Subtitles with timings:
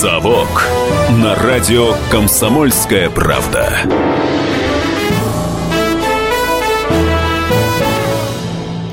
[0.00, 0.64] «Совок»
[1.10, 3.80] на радио «Комсомольская правда».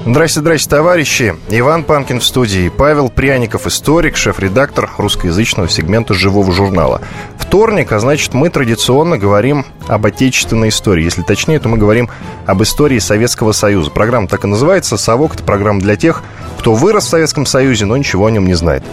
[0.05, 1.35] Здрасте, здрасте, товарищи.
[1.47, 2.67] Иван Панкин в студии.
[2.67, 7.01] Павел Пряников, историк, шеф-редактор русскоязычного сегмента «Живого журнала».
[7.37, 11.05] Вторник, а значит, мы традиционно говорим об отечественной истории.
[11.05, 12.09] Если точнее, то мы говорим
[12.45, 13.91] об истории Советского Союза.
[13.91, 14.97] Программа так и называется.
[14.97, 16.21] «Совок»— это программа для тех,
[16.57, 18.83] кто вырос в Советском Союзе, но ничего о нем не знает.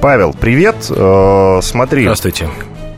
[0.00, 0.76] Павел, привет.
[0.90, 2.02] Э, смотри.
[2.02, 2.48] Здравствуйте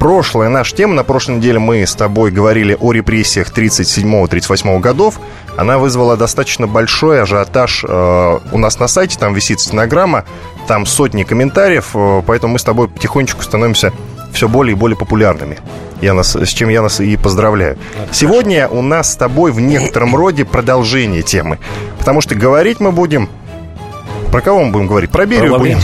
[0.03, 0.95] прошлая наша тема.
[0.95, 5.21] На прошлой неделе мы с тобой говорили о репрессиях 37-38 годов.
[5.57, 9.17] Она вызвала достаточно большой ажиотаж э, у нас на сайте.
[9.17, 10.25] Там висит стенограмма,
[10.67, 11.91] там сотни комментариев.
[11.95, 13.93] Э, поэтому мы с тобой потихонечку становимся
[14.33, 15.59] все более и более популярными.
[16.01, 17.79] Я нас, с чем я нас и поздравляю.
[18.03, 18.79] Это Сегодня хорошо.
[18.79, 21.61] у нас с тобой в некотором роде продолжение темы.
[22.01, 23.29] Потому что говорить мы будем
[24.33, 25.11] про кого мы будем говорить?
[25.11, 25.79] Про Берию будем.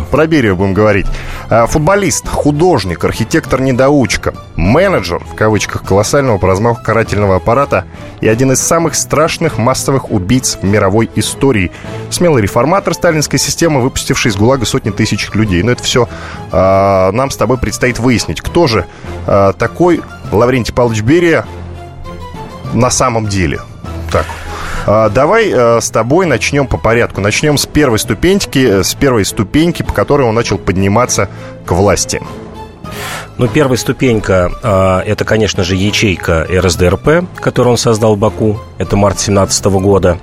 [0.10, 1.06] про Берию будем говорить.
[1.48, 7.84] А, футболист, художник, архитектор-недоучка, менеджер, в кавычках, колоссального по размаху карательного аппарата
[8.20, 11.70] и один из самых страшных массовых убийц в мировой истории.
[12.10, 15.62] Смелый реформатор сталинской системы, выпустивший из ГУЛАГа сотни тысяч людей.
[15.62, 16.08] Но это все
[16.50, 18.40] а, нам с тобой предстоит выяснить.
[18.40, 18.86] Кто же
[19.28, 20.02] а, такой
[20.32, 21.46] Лаврентий Павлович Берия
[22.74, 23.60] на самом деле?
[24.10, 24.26] Так,
[25.08, 27.20] давай э, с тобой начнем по порядку.
[27.20, 31.28] Начнем с первой ступеньки, э, с первой ступеньки, по которой он начал подниматься
[31.64, 32.20] к власти.
[33.38, 38.58] Ну, первая ступенька э, это, конечно же, ячейка РСДРП, которую он создал в Баку.
[38.78, 40.18] Это март 17 года.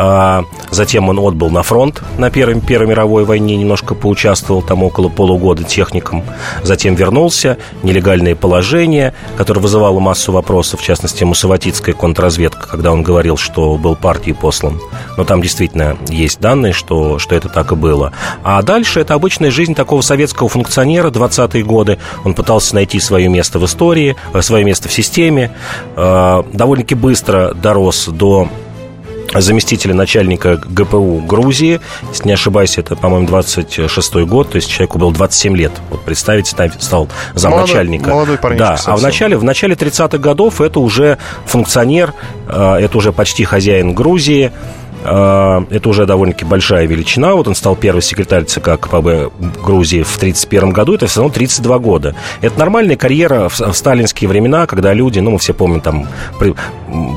[0.00, 5.08] А, затем он отбыл на фронт на Первой, Первой мировой войне, немножко поучаствовал там около
[5.08, 6.22] полугода техником.
[6.62, 13.36] Затем вернулся, нелегальное положение, которое вызывало массу вопросов, в частности, мусаватитская контрразведка, когда он говорил,
[13.36, 14.80] что был партией послан.
[15.16, 18.12] Но там действительно есть данные, что, что это так и было.
[18.44, 21.98] А дальше это обычная жизнь такого советского функционера 20-е годы.
[22.24, 25.50] Он пытался найти свое место в истории, э, свое место в системе.
[25.96, 28.48] Э, довольно-таки быстро дорос до
[29.34, 31.80] заместителя начальника ГПУ Грузии.
[32.10, 35.72] Если не ошибаюсь, это, по-моему, 26-й год, то есть человеку было 27 лет.
[35.90, 38.10] Вот представить, стал замначальника.
[38.10, 38.94] Молодой, молодой Да, совсем.
[38.94, 42.14] а в начале, в начале 30-х годов это уже функционер,
[42.48, 44.52] э, это уже почти хозяин Грузии,
[45.04, 47.34] это уже довольно-таки большая величина.
[47.34, 49.30] Вот он стал первый секретарь ЦК КПБ
[49.62, 50.94] Грузии в 1931 году.
[50.94, 52.14] Это все равно 32 года.
[52.40, 56.54] Это нормальная карьера в, в сталинские времена, когда люди, ну, мы все помним там при,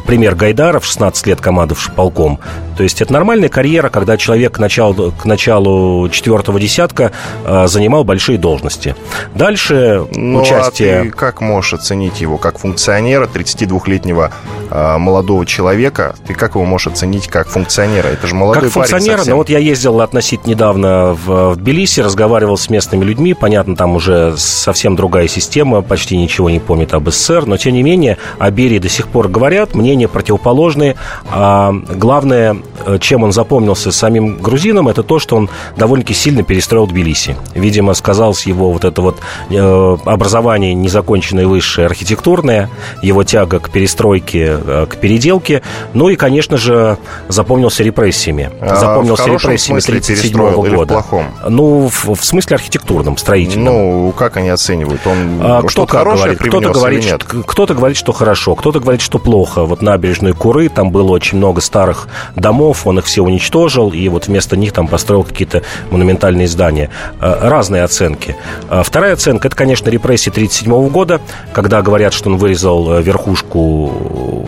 [0.06, 2.40] пример Гайдара в 16 лет командовавший полком.
[2.78, 7.12] То есть это нормальная карьера, когда человек к началу, к началу четвертого десятка
[7.46, 8.96] э, занимал большие должности.
[9.36, 11.00] Дальше ну, участие...
[11.00, 16.16] А ты как можешь оценить его как функционера, 32-летнего э, молодого человека?
[16.26, 18.08] Ты как его можешь оценить как функционера?
[18.08, 22.58] Это же молодой как функционера, ну вот я ездил относительно недавно в, в Тбилиси, разговаривал
[22.58, 23.34] с местными людьми.
[23.34, 27.84] Понятно, там уже совсем другая система, почти ничего не помнит об СССР, но тем не
[27.84, 30.96] менее о Берии до сих пор говорят, мнения противоположные.
[31.30, 36.88] А главное, Э, чем он запомнился самим грузинам, это то, что он довольно-таки сильно перестроил
[36.88, 37.36] Тбилиси.
[37.54, 42.70] Видимо, сказалось его вот это вот э, образование незаконченное высшее архитектурное,
[43.02, 45.62] его тяга к перестройке, э, к переделке,
[45.94, 48.52] ну и, конечно же, запомнился репрессиями.
[48.62, 50.86] А запомнился репрессиями 1937 года.
[50.86, 51.26] в плохом?
[51.48, 53.74] Ну, в, в смысле архитектурном, строительном.
[53.74, 55.06] Ну, как они оценивают?
[55.06, 56.40] Он а, кто как говорит?
[56.40, 59.64] Кто-то говорит, что, кто-то говорит, что хорошо, кто-то говорит, что плохо.
[59.66, 64.28] Вот набережную Куры, там было очень много старых домов, он их все уничтожил, и вот
[64.28, 66.90] вместо них там построил какие-то монументальные здания.
[67.20, 68.36] Э, разные оценки.
[68.70, 71.22] Э, вторая оценка, это, конечно, репрессии 1937 года,
[71.54, 74.48] когда говорят, что он вырезал э, верхушку,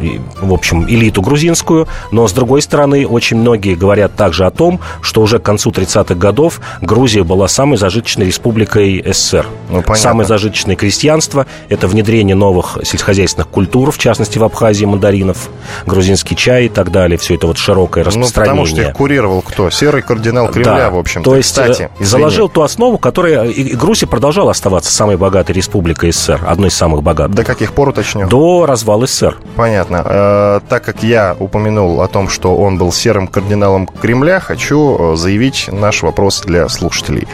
[0.39, 5.21] в общем, элиту грузинскую, но, с другой стороны, очень многие говорят также о том, что
[5.21, 9.45] уже к концу 30-х годов Грузия была самой зажиточной республикой СССР.
[9.69, 15.49] Ну, Самое зажиточное крестьянство, это внедрение новых сельскохозяйственных культур, в частности, в Абхазии мандаринов,
[15.85, 18.55] грузинский чай и так далее, все это вот широкое распространение.
[18.55, 19.69] Ну, потому что их курировал кто?
[19.69, 20.89] Серый кардинал Кремля, да.
[20.89, 21.29] в общем-то.
[21.29, 23.45] То есть Кстати, э, заложил ту основу, которая...
[23.45, 27.35] И Грузия продолжала оставаться самой богатой республикой СССР, одной из самых богатых.
[27.35, 28.27] До каких пор уточню?
[28.27, 29.37] До развала СССР.
[29.55, 29.90] Понятно.
[30.05, 35.15] Э, так как я упомянул о том, что он был серым кардиналом Кремля, хочу э,
[35.15, 37.27] заявить наш вопрос для слушателей.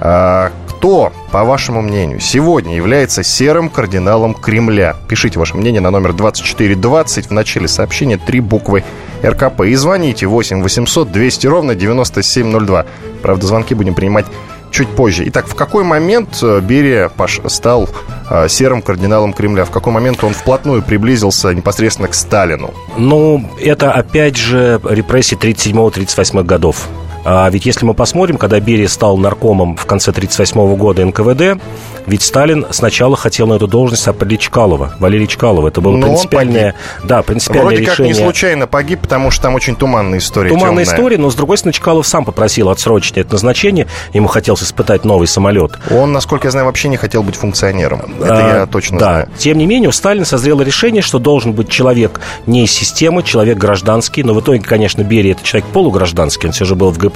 [0.00, 4.96] Э, кто, по вашему мнению, сегодня является серым кардиналом Кремля?
[5.08, 8.84] Пишите ваше мнение на номер 2420 в начале сообщения три буквы
[9.24, 9.62] РКП.
[9.62, 12.86] И звоните 8 800 200 ровно 9702.
[13.22, 14.26] Правда, звонки будем принимать
[14.74, 15.22] чуть позже.
[15.28, 17.10] Итак, в какой момент э, Берия
[17.46, 17.88] стал
[18.28, 19.64] э, серым кардиналом Кремля?
[19.64, 22.74] В какой момент он вплотную приблизился непосредственно к Сталину?
[22.98, 26.88] Ну, это опять же репрессии 37-38 годов
[27.24, 31.60] А ведь если мы посмотрим, когда Берия стал наркомом в конце 1938 года НКВД,
[32.06, 35.68] ведь Сталин сначала хотел на эту должность определить Чкалова, Валерий Чкалова.
[35.68, 38.14] Это было Но принципиальное, да, принципиальное Вроде как решение.
[38.14, 40.50] не случайно погиб, потому что там очень туманная история.
[40.50, 40.84] Туманная темная.
[40.84, 43.86] история, но, с другой стороны, Чкалов сам попросил отсрочить это назначение.
[44.12, 45.72] Ему хотелось испытать новый самолет.
[45.90, 48.02] Он, насколько я знаю, вообще не хотел быть функционером.
[48.20, 49.04] Это А, я точно да.
[49.06, 49.28] знаю.
[49.38, 53.56] Тем не менее, у Сталина созрело решение, что должен быть человек не из системы, человек
[53.56, 54.22] гражданский.
[54.22, 57.13] Но в итоге, конечно, Берия это человек полугражданский, он все же был в ГПУ.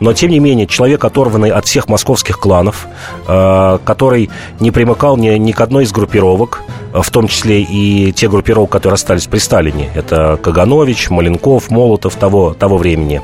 [0.00, 2.86] Но, тем не менее, человек, оторванный от всех московских кланов,
[3.26, 4.30] э, который
[4.60, 6.62] не примыкал ни, ни к одной из группировок,
[6.92, 9.90] э, в том числе и те группировки, которые остались при Сталине.
[9.94, 13.22] Это Каганович, Маленков, Молотов того, того времени.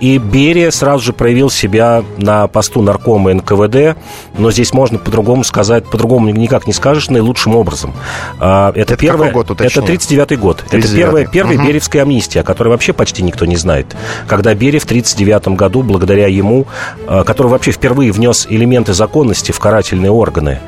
[0.00, 3.96] И Берия сразу же проявил себя на посту наркома НКВД,
[4.38, 7.92] но здесь можно по-другому сказать, по-другому никак не скажешь, наилучшим образом.
[8.38, 9.78] А, Это, Это первое, год, уточни?
[9.82, 10.64] это 39 год.
[10.66, 10.96] Это 39-й.
[10.96, 11.66] первая, первая Мгм.
[11.66, 13.94] Бериевская амнистия, о которой вообще почти никто не знает.
[14.26, 16.66] Когда Берия в 39 году, благодаря ему,
[17.06, 20.60] а, который вообще впервые внес элементы законности в карательные органы,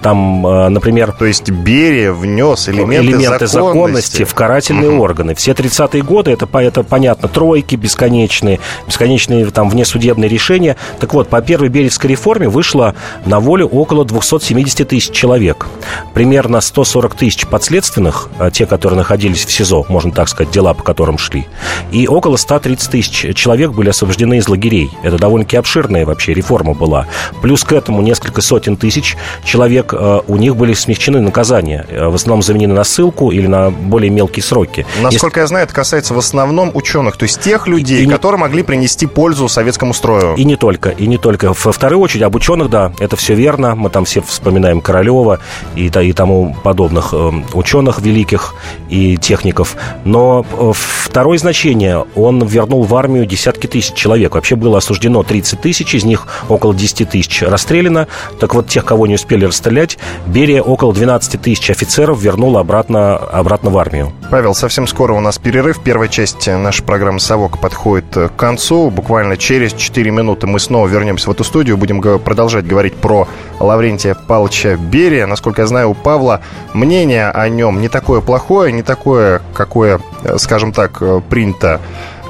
[0.00, 3.54] там, а, например, То есть Берия внес элементы, элементы законности.
[3.56, 5.34] законности в карательные органы.
[5.34, 10.76] Все 30-е годы, это, это понятно, тройки бесконечные, бесконечные там внесудебные решения.
[11.00, 12.94] Так вот, по первой Беревской реформе вышло
[13.26, 15.66] на волю около 270 тысяч человек.
[16.14, 20.82] Примерно 140 тысяч подследственных, а, те, которые находились в СИЗО, можно так сказать, дела по
[20.82, 21.46] которым шли.
[21.90, 24.90] И около 130 тысяч человек были освобождены из лагерей.
[25.02, 27.06] Это довольно-таки обширная вообще реформа была.
[27.42, 31.86] Плюс к этому несколько сотен тысяч человек, э, у них были смягчены наказания.
[31.88, 34.86] Э, В основном заменены на ссылку или на более мелкие сроки.
[35.00, 38.62] Насколько я знаю, это касается в основном ученых, то есть тех людей, и которые могли
[38.68, 40.34] принести пользу советскому строю.
[40.34, 41.54] И не только, и не только.
[41.54, 43.74] Во вторую очередь, об ученых, да, это все верно.
[43.74, 45.40] Мы там все вспоминаем Королева
[45.74, 48.54] и, и тому подобных э, ученых великих
[48.90, 49.74] и техников.
[50.04, 54.34] Но э, второе значение, он вернул в армию десятки тысяч человек.
[54.34, 58.06] Вообще было осуждено 30 тысяч, из них около 10 тысяч расстреляно.
[58.38, 63.70] Так вот, тех, кого не успели расстрелять, Берия около 12 тысяч офицеров вернул обратно, обратно
[63.70, 64.12] в армию.
[64.30, 65.80] Павел, совсем скоро у нас перерыв.
[65.82, 68.57] Первая часть нашей программы «Совок» подходит к концу.
[68.68, 71.76] Буквально через 4 минуты мы снова вернемся в эту студию.
[71.76, 73.28] Будем продолжать говорить про
[73.60, 75.26] Лаврентия Павловича Берия.
[75.26, 76.40] Насколько я знаю, у Павла
[76.74, 81.80] мнение о нем не такое плохое, не такое, какое, э, скажем так, э, принято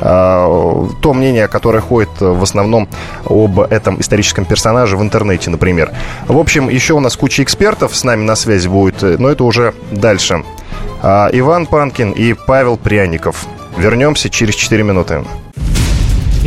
[0.00, 2.88] а, то мнение, которое ходит в основном
[3.24, 5.90] об этом историческом персонаже в интернете, например.
[6.28, 9.42] В общем, еще у нас куча экспертов с нами на связи будет, э, но это
[9.42, 10.44] уже дальше.
[11.02, 13.46] А, Иван Панкин и Павел Пряников.
[13.76, 15.24] Вернемся через 4 минуты.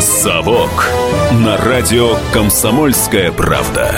[0.00, 0.88] «Совок»
[1.32, 3.94] на радио «Комсомольская правда».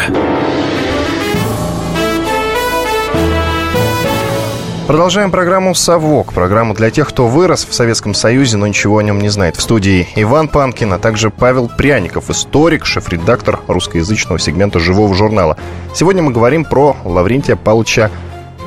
[4.88, 6.32] Продолжаем программу «Совок».
[6.32, 9.54] Программу для тех, кто вырос в Советском Союзе, но ничего о нем не знает.
[9.54, 15.56] В студии Иван Панкин, а также Павел Пряников, историк, шеф-редактор русскоязычного сегмента «Живого журнала».
[15.94, 18.10] Сегодня мы говорим про Лаврентия Павловича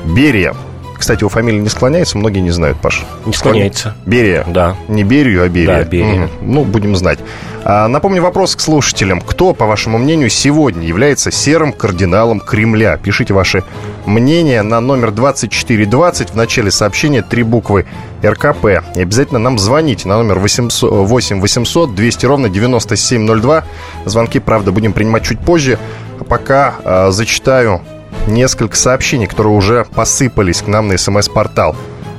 [0.06, 0.54] Берия.
[0.98, 3.04] Кстати, его фамилия не склоняется, многие не знают, Паш.
[3.24, 3.94] Не склоняется.
[4.06, 4.44] Берия.
[4.46, 4.76] Да.
[4.88, 5.78] Не Берию, а Берия.
[5.78, 6.22] Да, Берия.
[6.22, 6.30] Мгм.
[6.42, 7.18] Ну, будем знать.
[7.64, 9.20] А, напомню вопрос к слушателям.
[9.20, 12.96] Кто, по вашему мнению, сегодня является серым кардиналом Кремля?
[12.96, 13.64] Пишите ваши
[14.06, 16.30] мнения на номер 2420.
[16.30, 17.86] В начале сообщения три буквы
[18.24, 18.66] РКП.
[18.94, 23.64] И обязательно нам звоните на номер 800, 8 800 200 ровно 9702.
[24.04, 25.78] Звонки, правда, будем принимать чуть позже.
[26.20, 27.82] А пока а, зачитаю
[28.26, 31.76] несколько сообщений, которые уже посыпались к нам на смс-портал.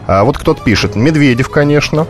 [0.08, 2.08] А вот кто-то пишет, Медведев, конечно.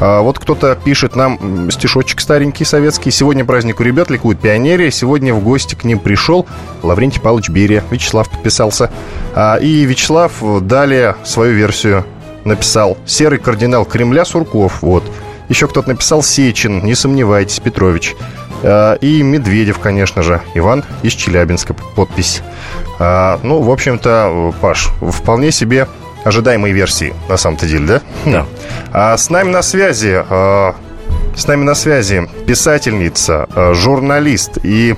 [0.00, 3.10] А вот кто-то пишет нам стишочек старенький советский.
[3.10, 4.90] Сегодня праздник у ребят, ликует пионерия.
[4.90, 6.46] Сегодня в гости к ним пришел
[6.82, 7.84] Лаврентий Павлович Берия.
[7.90, 8.90] Вячеслав подписался.
[9.34, 10.32] А, и Вячеслав
[10.62, 12.04] далее свою версию
[12.44, 12.96] написал.
[13.06, 14.82] Серый кардинал Кремля Сурков.
[14.82, 15.04] Вот.
[15.48, 18.16] Еще кто-то написал Сечин, не сомневайтесь, Петрович.
[18.64, 20.40] А, И Медведев, конечно же.
[20.54, 21.74] Иван из Челябинска.
[21.94, 22.42] Подпись.
[22.98, 25.86] А, Ну, в общем-то, э, Паш, вполне себе
[26.24, 28.00] ожидаемые версии, на самом-то деле, да?
[28.24, 28.46] Да.
[28.92, 30.72] А с нами на связи, э,
[31.36, 34.96] с нами на связи писательница, э, журналист и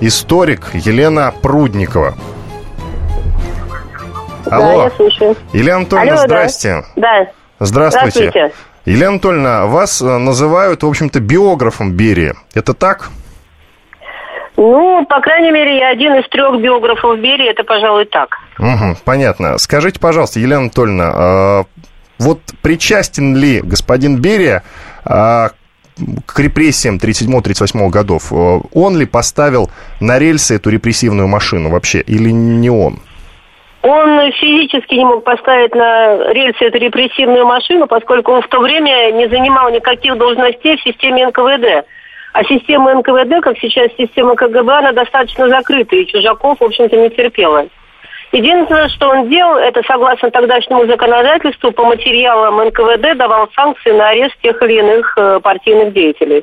[0.00, 2.14] историк Елена Прудникова.
[4.46, 5.36] Да, Алло, я слушаю.
[5.52, 6.26] Елена Анатольевна, Алло, да.
[6.28, 6.84] здрасте.
[6.96, 7.26] Да,
[7.60, 8.10] Здравствуйте.
[8.30, 8.54] здравствуйте.
[8.84, 12.34] Елена Анатольевна, вас э, называют, в общем-то, биографом Берия.
[12.54, 13.10] Это так?
[14.56, 18.38] Ну, по крайней мере, я один из трех биографов Берии, это, пожалуй, так.
[18.58, 19.58] Угу, понятно.
[19.58, 21.64] Скажите, пожалуйста, Елена Анатольевна, э,
[22.18, 24.62] вот причастен ли господин Берия
[25.04, 25.48] э,
[26.26, 28.32] к репрессиям 37-38 годов?
[28.32, 29.70] Э, он ли поставил
[30.00, 33.00] на рельсы эту репрессивную машину вообще, или не он?
[33.82, 39.10] Он физически не мог поставить на рельсы эту репрессивную машину, поскольку он в то время
[39.10, 41.84] не занимал никаких должностей в системе НКВД.
[42.32, 47.10] А система НКВД, как сейчас система КГБ, она достаточно закрыта, и чужаков, в общем-то, не
[47.10, 47.66] терпела.
[48.30, 54.34] Единственное, что он делал, это согласно тогдашнему законодательству по материалам НКВД давал санкции на арест
[54.42, 56.42] тех или иных э, партийных деятелей.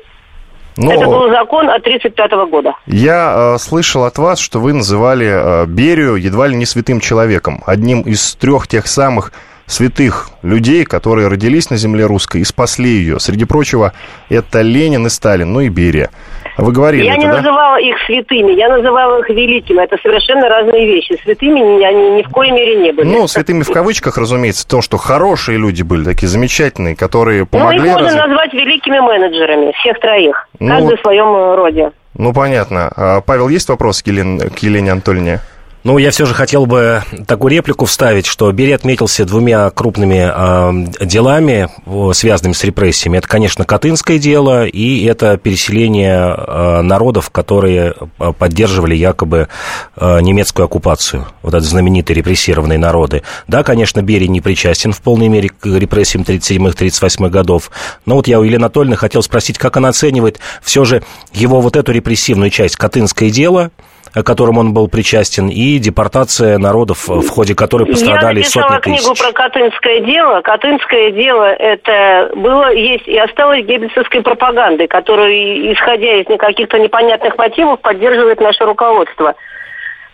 [0.82, 2.72] Но Это был закон от 1935 года.
[2.86, 7.62] Я э, слышал от вас, что вы называли э, Берию едва ли не святым человеком,
[7.66, 9.32] одним из трех тех самых
[9.70, 13.20] святых людей, которые родились на земле русской и спасли ее.
[13.20, 13.92] Среди прочего,
[14.28, 16.10] это Ленин и Сталин, ну и Берия.
[16.58, 17.36] Вы говорили Я это, не да?
[17.38, 19.82] называла их святыми, я называла их великими.
[19.82, 21.18] Это совершенно разные вещи.
[21.22, 23.06] Святыми они ни в коей мере не были.
[23.06, 27.78] Ну, святыми в кавычках, разумеется, то, что хорошие люди были, такие замечательные, которые помогли...
[27.78, 28.20] Ну, их можно разве...
[28.20, 30.48] назвать великими менеджерами, всех троих.
[30.58, 31.92] Ну, каждый в своем роде.
[32.14, 32.92] Ну, понятно.
[32.96, 35.40] А, Павел, есть вопрос к Елене, к Елене Анатольевне?
[35.82, 41.06] Ну, я все же хотел бы такую реплику вставить, что Бери отметился двумя крупными э,
[41.06, 41.70] делами,
[42.12, 43.16] связанными с репрессиями.
[43.16, 47.94] Это, конечно, Катынское дело и это переселение э, народов, которые
[48.38, 49.48] поддерживали якобы
[49.96, 51.26] э, немецкую оккупацию.
[51.40, 53.22] Вот это знаменитые репрессированные народы.
[53.48, 57.70] Да, конечно, Бери не причастен в полной мере к репрессиям 37-38 годов.
[58.04, 61.76] Но вот я у Елены Анатольевны хотел спросить, как она оценивает все же его вот
[61.76, 63.70] эту репрессивную часть, Катынское дело–
[64.12, 69.06] к которым он был причастен, и депортация народов, в ходе которой пострадали сотни тысяч.
[69.06, 70.40] Я написала книгу про Катынское дело.
[70.40, 77.80] Катынское дело это было, есть и осталось геббельсовской пропагандой, которую, исходя из каких-то непонятных мотивов,
[77.80, 79.34] поддерживает наше руководство.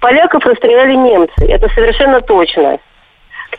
[0.01, 2.79] Поляков расстреляли немцы, это совершенно точно.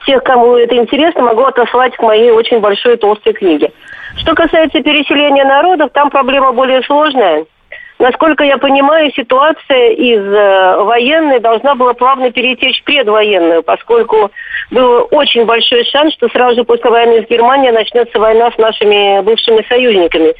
[0.05, 3.71] Тех, кому это интересно, могу отослать к моей очень большой толстой книге.
[4.17, 7.45] Что касается переселения народов, там проблема более сложная–
[7.99, 14.29] Насколько я понимаю, ситуация из э, военной должна была плавно перетечь в предвоенную, поскольку
[14.69, 19.65] был очень большой шанс, что сразу после войны с Германией начнется война с нашими бывшими
[19.67, 20.35] союзниками.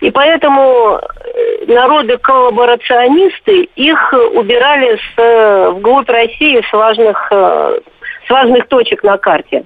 [0.00, 9.02] И поэтому э, народы-коллаборационисты, их убирали с, э, вглубь России с важных, с важных точек
[9.02, 9.64] на карте.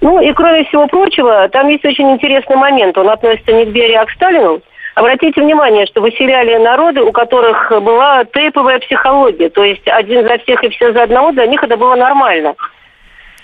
[0.00, 2.98] Ну и кроме всего прочего, там есть очень интересный момент.
[2.98, 4.60] Он относится не к Берии, а к Сталину.
[4.98, 9.48] Обратите внимание, что выселяли народы, у которых была тейповая психология.
[9.48, 12.56] То есть один за всех и все за одного, для них это было нормально.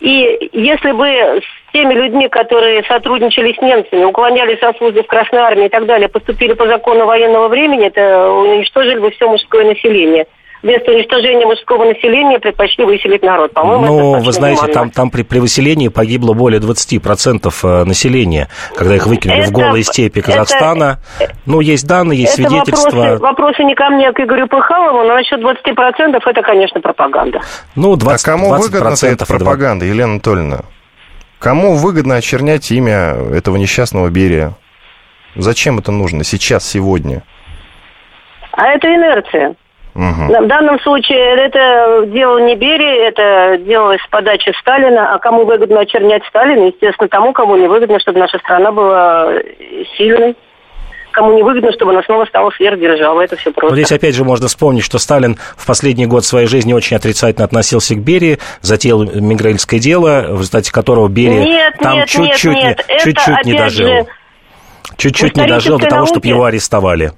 [0.01, 5.39] И если бы с теми людьми, которые сотрудничали с немцами, уклонялись от службы в Красной
[5.39, 10.27] Армии и так далее, поступили по закону военного времени, это уничтожили бы все мужское население
[10.65, 13.53] вместо уничтожения мужского населения предпочли выселить народ.
[13.53, 18.97] По-моему, Ну, вы знаете, там, там при, при выселении погибло более 20% э, населения, когда
[18.97, 20.99] их выкинули это, в голые степи Казахстана.
[21.21, 22.97] Это, ну, есть данные, есть это свидетельства.
[22.97, 27.41] Вопросы, вопросы не ко мне, а к Игорю Пыхалову, но насчет 20% это, конечно, пропаганда.
[27.77, 30.61] Ну, 20, а кому 20 выгодна эта пропаганда, Елена Анатольевна?
[31.39, 34.55] Кому выгодно очернять имя этого несчастного Берия?
[35.37, 37.23] Зачем это нужно сейчас, сегодня?
[38.53, 39.57] А это инерция.
[39.95, 40.45] Угу.
[40.45, 45.15] В данном случае это дело не Берии, это делалось с подачи Сталина.
[45.15, 46.67] А кому выгодно очернять Сталина?
[46.67, 49.33] Естественно, тому, кому не выгодно, чтобы наша страна была
[49.97, 50.35] сильной
[51.15, 53.25] кому не выгодно, чтобы она снова стала сверхдержавой.
[53.25, 53.71] Это все просто.
[53.71, 57.45] Вот здесь опять же можно вспомнить, что Сталин в последний год своей жизни очень отрицательно
[57.45, 63.45] относился к Берии, затеял Мигрельское дело, в результате которого Берия нет, там чуть-чуть, не, чуть-чуть
[63.45, 64.09] не дожил.
[64.97, 67.13] Чуть-чуть не дожил до того, чтобы его арестовали.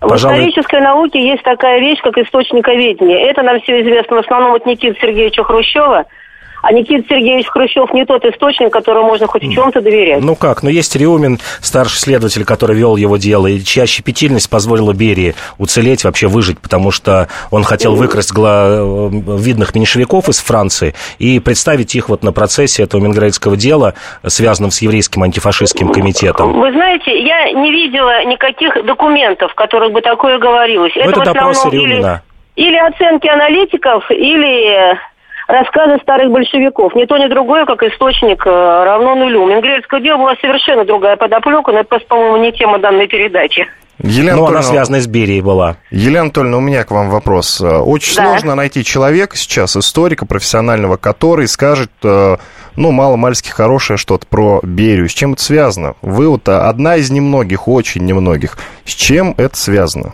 [0.00, 0.36] Пожалуй...
[0.36, 3.30] В исторической науке есть такая вещь, как источниковедение.
[3.30, 6.06] Это нам все известно в основном от Никиты Сергеевича Хрущева–
[6.68, 10.22] а Никита Сергеевич Хрущев не тот источник, которому можно хоть в чем-то доверять.
[10.22, 14.92] Ну как, ну есть Риумин, старший следователь, который вел его дело, и чья щепетильность позволила
[14.92, 19.08] Берии уцелеть, вообще выжить, потому что он хотел выкрасть гла...
[19.08, 23.94] видных меньшевиков из Франции и представить их вот на процессе этого Мингрейдского дела,
[24.26, 26.52] связанном с еврейским антифашистским комитетом.
[26.52, 30.92] Вы знаете, я не видела никаких документов, в которых бы такое говорилось.
[30.96, 32.22] Ну, это, это допросы Риумина.
[32.56, 34.98] Или, или оценки аналитиков, или
[35.48, 36.94] рассказы старых большевиков.
[36.94, 39.46] Ни то, ни другое, как источник, э, равно нулю.
[39.46, 43.66] Менгрельское дело была совершенно другая подоплека, но это, по-моему, не тема данной передачи.
[44.00, 45.76] Елена Ну, она связана с Берией была.
[45.90, 47.60] Елена Анатольевна, у меня к вам вопрос.
[47.60, 48.26] Э, Очень Да.
[48.28, 52.36] сложно найти человека сейчас, историка профессионального, который скажет, э,
[52.76, 55.08] ну, мало-мальски хорошее что-то про Берию.
[55.08, 55.94] С чем это связано?
[56.02, 58.56] Вы вот одна из немногих, очень немногих.
[58.84, 60.12] С чем это связано?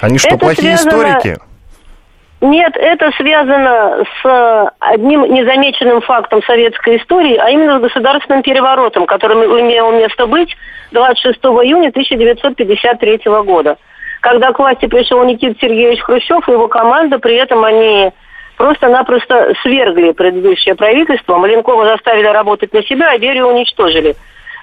[0.00, 1.38] Они что, Это плохие связано- историки?
[2.40, 9.36] Нет, это связано с одним незамеченным фактом советской истории, а именно с государственным переворотом, который
[9.62, 10.54] имел место быть
[10.92, 13.78] 26 июня 1953 года.
[14.20, 18.10] Когда к власти пришел Никита Сергеевич Хрущев и его команда, при этом они
[18.58, 24.14] просто-напросто свергли предыдущее правительство, Маленкова заставили работать на себя, а Берию уничтожили.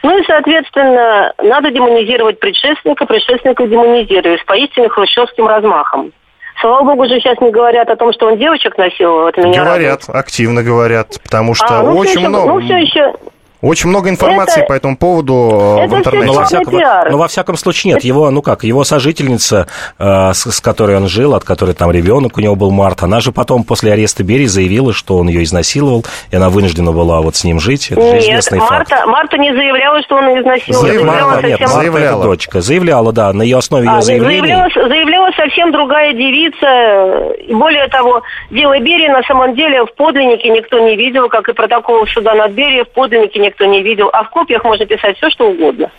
[0.03, 6.11] Ну и, соответственно, надо демонизировать предшественника, предшественника демонизировали с поистине хрущевским размахом.
[6.63, 9.27] Слава богу, же сейчас не говорят о том, что он девочек насиловал.
[9.27, 11.89] Это меня Говорят, активно говорят, потому что радует.
[11.89, 12.53] А, ну, очень еще, много...
[12.53, 13.13] ну, все еще,
[13.63, 16.27] Очень много информации Это- по этому поводу э, это в интернете.
[16.27, 16.73] Но во, всяком,
[17.11, 18.03] но во всяком случае нет.
[18.03, 19.67] Его, ну как, его сожительница,
[19.97, 23.21] э, с, с которой он жил, от которой там ребенок у него был Март, она
[23.21, 27.37] же потом после ареста Берии заявила, что он ее изнасиловал, и она вынуждена была вот
[27.37, 27.89] с ним жить.
[27.89, 28.71] Это же Нет, известный факт.
[28.91, 30.81] Марта, Марта не заявляла, что он изнасиловал.
[30.85, 32.19] Заявляла, Заявляла Марта, нет, совсем- Марта Заявляла.
[32.19, 32.61] это дочка.
[32.61, 34.39] Заявляла, да, на ее основе ее А, заявлений.
[34.47, 37.33] заявляла, заявляла совсем другая девица.
[37.47, 41.53] И более того, дело Берии на самом деле в подлиннике никто не видел, как и
[41.53, 44.09] протокол суда над Берией в подлиннике никто не видел.
[44.13, 45.91] А в копиях можно писать все, что угодно.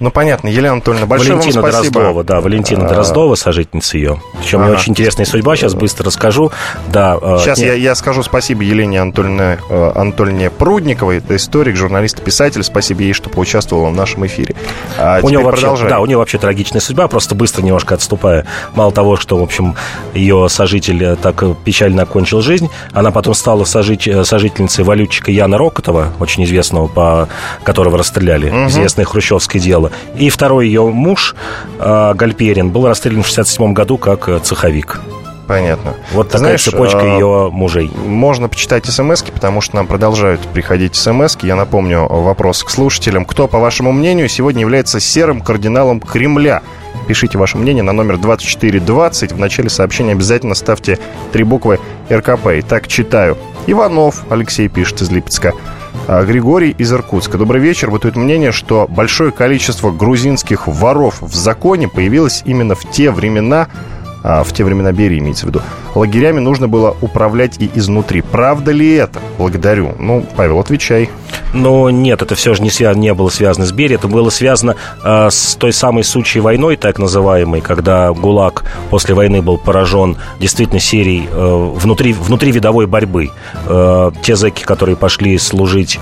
[0.00, 0.46] Ну, понятно.
[0.48, 1.94] Елена Анатольевна, большое Валентина вам спасибо.
[2.00, 4.22] Дроздова, да, Валентина А, Дроздова, сожительница ее.
[4.40, 4.72] Причем Ага.
[4.72, 6.52] очень интересная судьба, сейчас быстро расскажу.
[6.92, 11.74] Да, э, Сейчас не- я, я скажу спасибо Елене Анатольевне, э, Анатольевне Прудниковой, это историк,
[11.76, 12.62] журналист писатель.
[12.62, 14.54] Спасибо ей, что поучаствовала в нашем эфире.
[14.98, 15.90] А у нее вообще, продолжаем.
[15.90, 18.46] да, у нее вообще трагичная судьба, просто быстро немножко отступая.
[18.76, 19.74] Мало того, что, в общем,
[20.14, 25.32] ее сожитель э, так э, печально окончил жизнь, она потом стала сожить- э, сожительницей валютчика
[25.32, 27.28] Яна Рокотова, очень известного, по
[27.64, 29.87] которого расстреляли, известное хрущевское дело.
[30.16, 31.34] И второй ее муж,
[31.78, 35.00] э, Гальперин, был расстрелян в 67 году как э, цеховик.
[35.48, 35.94] Понятно.
[36.12, 37.90] Вот Ты такая знаешь, цепочка э, ее мужей.
[38.04, 43.24] Можно почитать смс потому что нам продолжают приходить смс Я напомню вопрос к слушателям.
[43.24, 46.62] Кто, по вашему мнению, сегодня является серым кардиналом Кремля?
[47.06, 49.32] Пишите ваше мнение на номер 2420.
[49.32, 50.98] В начале сообщения обязательно ставьте
[51.32, 52.48] три буквы РКП.
[52.58, 53.38] Итак, читаю.
[53.66, 55.54] Иванов, Алексей пишет из Липецка.
[56.10, 57.36] А, Григорий из Иркутска.
[57.36, 57.90] Добрый вечер.
[57.90, 63.68] Бытует мнение, что большое количество грузинских воров в законе появилось именно в те времена,
[64.22, 65.62] в те времена Берии имеется в виду,
[65.94, 68.20] лагерями нужно было управлять и изнутри.
[68.20, 69.20] Правда ли это?
[69.38, 69.94] Благодарю.
[69.98, 71.10] Ну, Павел, отвечай.
[71.54, 74.76] Но нет, это все же не, свя- не было связано с Берией, это было связано
[75.02, 80.80] э, с той самой сучьей войной, так называемой, когда ГУЛАГ после войны был поражен действительно
[80.80, 83.30] серией э, внутри, внутривидовой борьбы.
[83.66, 85.98] Э, те зэки, которые пошли служить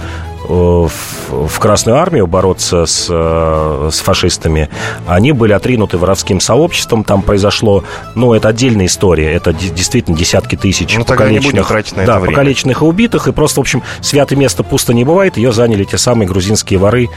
[0.49, 4.69] в, в Красную армию бороться с, э, с фашистами,
[5.07, 7.05] они были отринуты воровским сообществом.
[7.05, 9.33] Там произошло, ну, это отдельная история.
[9.33, 11.67] Это де- действительно десятки тысяч Ну, покалеченных,
[12.07, 13.29] да, покалеченных и убитых.
[13.29, 15.37] И просто, в общем, святое место пусто не бывает.
[15.37, 17.09] Ее заняли те самые грузинские воры,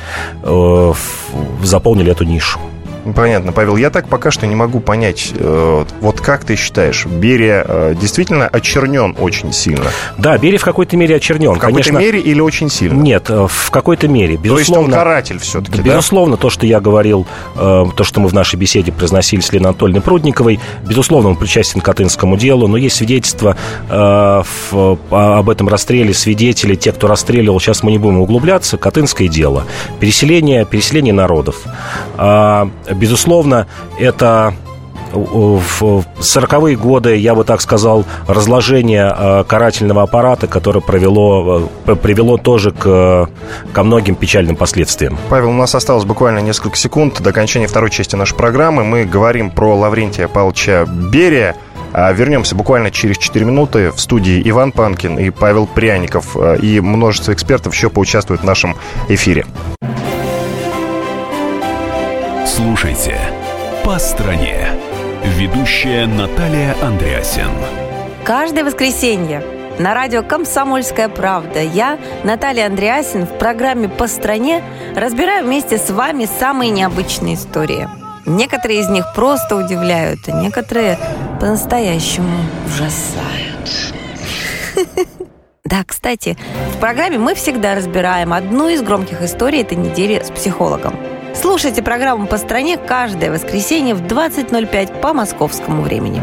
[0.43, 0.93] э,
[1.63, 2.59] заполнили эту нишу.
[3.15, 3.75] Понятно, Павел.
[3.75, 8.47] Я так пока что не могу понять, э, вот как ты считаешь, Берия э, действительно
[8.47, 9.91] очернен очень сильно?
[10.17, 11.53] Да, Берия в какой-то мере очернен.
[11.53, 12.99] В какой-то Конечно, мере или очень сильно?
[13.01, 14.37] Нет, э, в какой-то мере.
[14.37, 15.83] То есть он Безусловно, каратель все-таки, да?
[15.83, 20.01] Безусловно, то, что я говорил, то, что мы в нашей беседе произносили с Леной Анатольевной
[20.01, 23.55] Прудниковой, безусловно, он причастен к Катынскому делу, но есть свидетельства
[23.89, 29.65] об этом расстреле, свидетели, те, кто расстреливал, сейчас мы не будем углубляться, Катынское дело,
[29.99, 31.63] переселение, переселение народов.
[32.99, 33.65] Безусловно,
[33.97, 34.53] это
[35.13, 42.38] в 40-е годы, я бы так сказал, разложение э, карательного аппарата, которое провело, э, привело
[42.38, 43.29] тоже к,
[43.73, 45.17] ко многим печальным последствиям.
[45.29, 48.83] Павел, у нас осталось буквально несколько секунд до окончания второй части нашей программы.
[48.83, 51.55] Мы говорим про Лаврентия Павловича Берия.
[51.91, 53.89] А Вернемся буквально через 4 минуты.
[53.89, 56.38] В студии Иван Панкин и Павел Пряников.
[56.62, 58.75] И множество экспертов еще поучаствуют в нашем
[59.07, 59.47] эфире.
[62.59, 63.17] Слушайте
[63.85, 64.67] «По стране».
[65.23, 67.47] Ведущая Наталья Андреасин.
[68.25, 69.41] Каждое воскресенье
[69.79, 74.61] на радио «Комсомольская правда» я, Наталья Андреасин, в программе «По стране»
[74.93, 77.87] разбираю вместе с вами самые необычные истории.
[78.25, 80.99] Некоторые из них просто удивляют, а некоторые
[81.39, 83.69] по-настоящему ужасают.
[85.63, 86.35] Да, кстати,
[86.73, 90.95] в программе мы всегда разбираем одну из громких историй этой недели с психологом.
[91.33, 96.21] Слушайте программу «По стране» каждое воскресенье в 20.05 по московскому времени.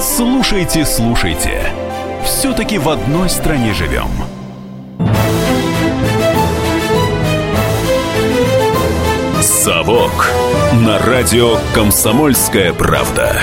[0.00, 1.62] Слушайте, слушайте.
[2.24, 4.08] Все-таки в одной стране живем.
[9.40, 10.30] «Совок»
[10.72, 13.40] на радио «Комсомольская правда».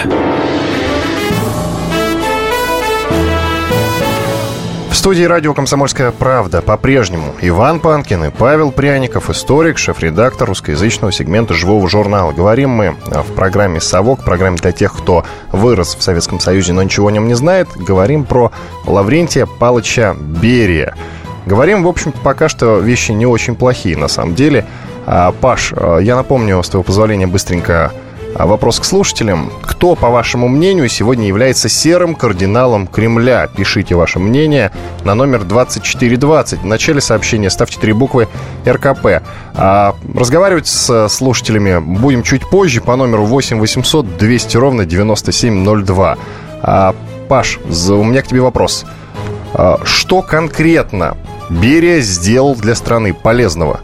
[5.01, 11.89] Студии радио «Комсомольская правда» по-прежнему Иван Панкин и Павел Пряников, историк, шеф-редактор русскоязычного сегмента «Живого
[11.89, 12.33] журнала».
[12.33, 17.07] Говорим мы в программе «Совок», программе для тех, кто вырос в Советском Союзе, но ничего
[17.07, 17.67] о нем не знает.
[17.75, 18.51] Говорим про
[18.85, 20.95] Лаврентия Палыча Берия.
[21.47, 24.67] Говорим, в общем пока что вещи не очень плохие на самом деле.
[25.07, 27.91] А, Паш, я напомню, с твоего позволения, быстренько а
[28.35, 29.51] вопрос к слушателям.
[29.61, 33.47] Кто, по вашему мнению, сегодня является серым кардиналом Кремля?
[33.47, 34.71] Пишите ваше мнение
[35.03, 36.61] на номер 2420.
[36.61, 38.27] В начале сообщения ставьте три буквы
[38.65, 39.23] РКП.
[39.55, 46.17] А разговаривать с слушателями будем чуть позже по номеру 8 800 200 ровно 9702.
[46.61, 46.95] А,
[47.27, 48.85] Паш, у меня к тебе вопрос.
[49.53, 51.17] А, что конкретно
[51.49, 53.81] Берия сделал для страны полезного?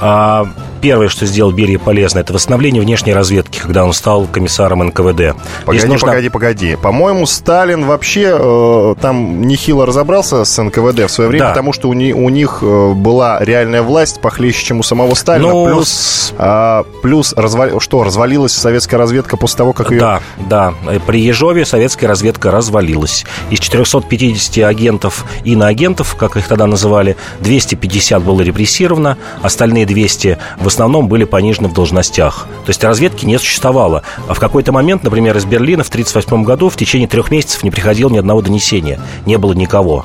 [0.00, 0.46] А,
[0.84, 5.34] первое, что сделал Берия полезно, это восстановление внешней разведки, когда он стал комиссаром НКВД.
[5.64, 6.08] Погоди, нужно...
[6.08, 6.76] погоди, погоди.
[6.76, 11.50] По-моему, Сталин вообще э, там нехило разобрался с НКВД в свое время, да.
[11.52, 15.48] потому что у, не, у них э, была реальная власть похлеще, чем у самого Сталина.
[15.48, 17.80] Ну, плюс, э, плюс развал...
[17.80, 20.00] что, развалилась советская разведка после того, как ее...
[20.00, 20.74] Да, да.
[21.06, 23.24] При Ежове советская разведка развалилась.
[23.48, 30.73] Из 450 агентов и иноагентов, как их тогда называли, 250 было репрессировано, остальные 200 в
[30.74, 32.46] основном были понижены в должностях.
[32.64, 34.02] То есть разведки не существовало.
[34.28, 37.70] А в какой-то момент, например, из Берлина в 1938 году в течение трех месяцев не
[37.70, 39.00] приходило ни одного донесения.
[39.24, 40.04] Не было никого.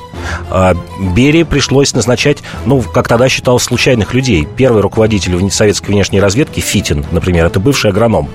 [0.50, 0.74] А
[1.14, 4.48] Берии пришлось назначать, ну, как тогда считалось, случайных людей.
[4.56, 8.28] Первый руководитель советской внешней разведки, Фитин, например, это бывший агроном.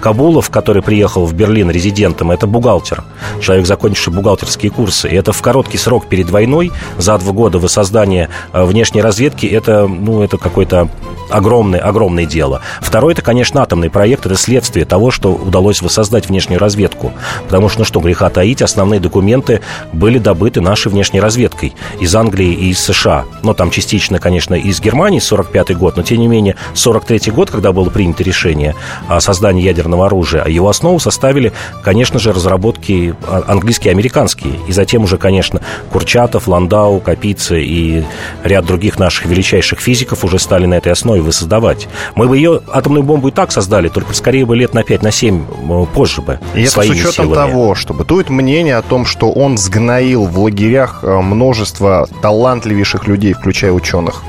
[0.00, 3.04] Кабулов, который приехал в Берлин резидентом, это бухгалтер.
[3.40, 5.08] Человек, закончивший бухгалтерские курсы.
[5.08, 9.86] И это в короткий срок перед войной, за два года воссоздание э, внешней разведки, это,
[9.86, 10.88] ну, это какое-то
[11.30, 12.60] огромное, огромное дело.
[12.80, 17.12] Второе, это, конечно, атомный проект, это следствие того, что удалось воссоздать внешнюю разведку.
[17.44, 19.60] Потому что, ну что греха таить, основные документы
[19.92, 23.24] были добыты нашей внешней разведкой из Англии и из США.
[23.42, 27.72] Но там частично, конечно, из Германии, 45 год, но, тем не менее, 43 год, когда
[27.72, 28.74] было принято решение
[29.08, 30.42] о создании создании ядерного оружия.
[30.44, 34.54] А его основу составили, конечно же, разработки а, английские и американские.
[34.68, 35.60] И затем уже, конечно,
[35.92, 38.04] Курчатов, Ландау, Капицы и
[38.44, 41.88] ряд других наших величайших физиков уже стали на этой основе воссоздавать.
[42.14, 45.10] Мы бы ее, атомную бомбу, и так создали, только скорее бы лет на 5, на
[45.10, 46.38] 7 э, позже бы.
[46.54, 47.34] И это с учетом силами.
[47.34, 53.32] того, что бытует мнение о том, что он сгноил в лагерях э, множество талантливейших людей,
[53.32, 54.22] включая ученых.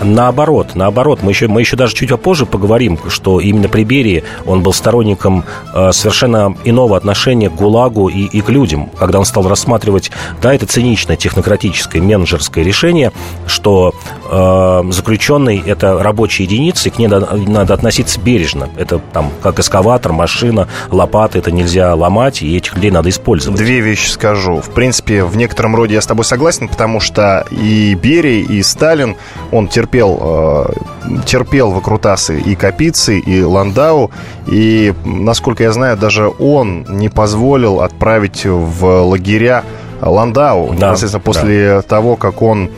[0.00, 4.62] Наоборот, наоборот, мы еще, мы еще даже чуть попозже поговорим, что именно при Берии он
[4.62, 9.48] был сторонником э, совершенно иного отношения к ГУЛАГу и, и к людям, когда он стал
[9.48, 13.12] рассматривать, да, это циничное технократическое менеджерское решение,
[13.46, 13.94] что
[14.32, 18.68] э, заключенный– это рабочая единица, и к ней надо, надо относиться бережно.
[18.76, 23.58] Это там как эскаватор, машина, лопаты, это нельзя ломать, и этих людей надо использовать.
[23.58, 24.60] Две вещи скажу.
[24.60, 29.16] В принципе, в некотором роде я с тобой согласен, потому что и Берия, и Сталин,
[29.50, 34.10] он терпел, э, терпел выкрутасы и Капицы, и Ландау.
[34.46, 39.64] И, насколько я знаю, даже он не позволил отправить в лагеря
[40.02, 41.82] Ландау, да, непосредственно после да.
[41.82, 42.70] того, как он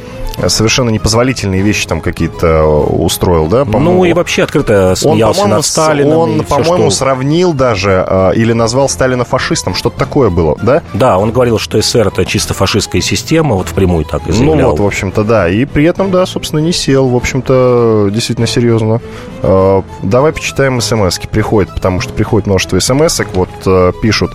[0.49, 3.65] совершенно непозволительные вещи там какие-то э, устроил, да?
[3.65, 6.19] Ну и вообще открыто смеялся он, над Сталином.
[6.19, 6.99] Он, по-моему, что...
[6.99, 9.75] сравнил даже э, или назвал Сталина фашистом.
[9.75, 10.83] Что-то такое было, да?
[10.93, 14.57] Да, он говорил, что СССР это чисто фашистская система, вот впрямую так и ну заявлял.
[14.57, 15.49] Ну вот, в общем-то, да.
[15.49, 17.09] И при этом, да, собственно, не сел.
[17.09, 19.01] В общем-то, действительно серьезно.
[19.43, 21.29] Э, давай почитаем смс -ки.
[21.29, 23.29] Приходит, потому что приходит множество смс -ок.
[23.35, 24.33] Вот пишут.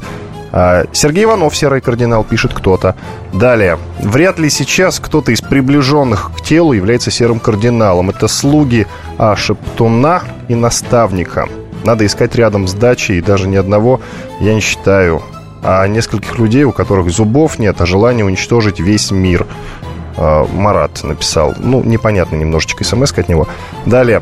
[0.51, 2.95] А, Сергей Иванов, серый кардинал, пишет кто-то.
[3.33, 3.77] Далее.
[3.99, 8.09] Вряд ли сейчас кто-то из приближенных к телу является серым кардиналом.
[8.09, 11.47] Это слуги а, Шептуна и наставника.
[11.83, 14.01] Надо искать рядом с дачей, и даже ни одного
[14.39, 15.21] я не считаю.
[15.61, 19.45] А нескольких людей, у которых зубов нет, а желание уничтожить весь мир.
[20.17, 21.53] А, Марат написал.
[21.57, 23.47] Ну, непонятно немножечко смс от него.
[23.85, 24.21] Далее.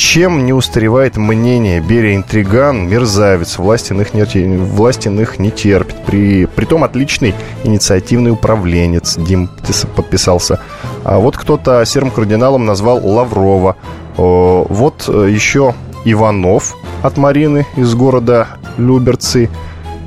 [0.00, 4.24] Чем не устаревает мнение Берия интриган, мерзавец, власть иных не,
[4.56, 5.94] власть не терпит.
[6.06, 7.34] При, притом отличный
[7.64, 9.50] инициативный управленец, Дим
[9.94, 10.58] подписался.
[11.04, 13.76] А вот кто-то серым кардиналом назвал Лаврова.
[14.16, 15.74] Вот э, еще
[16.06, 19.50] Иванов от Марины из города Люберцы.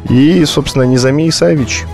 [0.10, 1.86] И, собственно, Низами Исаевич.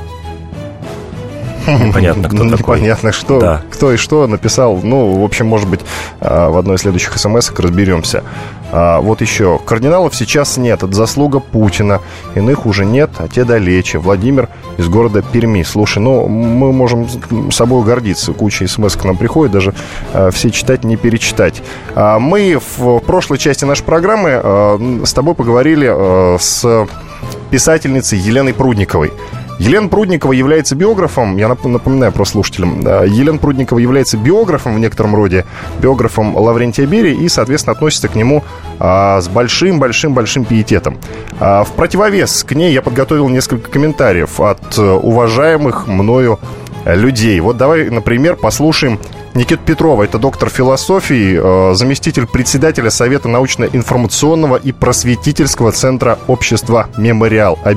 [1.87, 2.77] непонятно, кто Ну, такой.
[2.77, 3.61] Непонятно, что, Да.
[3.71, 4.79] кто и что написал.
[4.83, 5.81] Ну, в общем, может быть,
[6.21, 8.23] а, в одной из следующих смс разберемся.
[8.71, 9.59] А, Вот еще.
[9.65, 10.83] Кардиналов сейчас нет.
[10.83, 12.01] Это заслуга Путина.
[12.35, 13.97] Иных уже нет, а те далече.
[13.97, 15.63] Владимир из города Перми.
[15.63, 17.07] Слушай, ну, мы можем
[17.51, 18.33] с собой гордиться.
[18.33, 19.73] Куча смс к нам приходит, даже
[20.13, 21.61] а, все читать, не перечитать.
[21.95, 26.87] А, Мы в прошлой части нашей программы а, с тобой поговорили а, с
[27.49, 29.11] писательницей Еленой Прудниковой.
[29.59, 35.13] Елена Прудникова является биографом, я нап- напоминаю про слушателям, Елена Прудникова является биографом в некотором
[35.15, 35.45] роде,
[35.81, 38.43] биографом Лаврентия Берии и, соответственно, относится к нему
[38.79, 40.97] а, с большим-большим-большим пиететом.
[41.39, 46.39] А, в противовес к ней я подготовил несколько комментариев от э, уважаемых мною
[46.85, 47.39] людей.
[47.41, 48.99] Вот давай, например, послушаем
[49.33, 50.03] Никиту Петрова.
[50.03, 51.39] Это доктор философии,
[51.71, 57.73] э, заместитель председателя Совета научно-информационного и просветительского центра общества «Мемориал» о